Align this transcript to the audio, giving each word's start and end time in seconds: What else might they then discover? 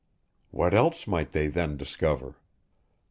What 0.49 0.73
else 0.73 1.05
might 1.05 1.31
they 1.31 1.45
then 1.45 1.77
discover? 1.77 2.35